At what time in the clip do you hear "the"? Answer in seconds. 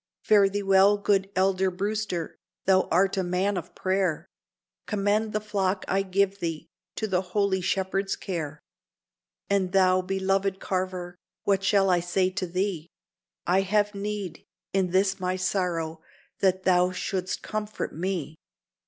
5.31-5.39, 7.05-7.21